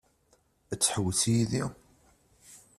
[0.71, 1.63] Ad tḥewwes yid-i?